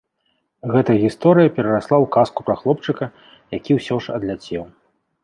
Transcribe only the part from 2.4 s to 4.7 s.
пра хлопчыка, які ўсё ж адляцеў.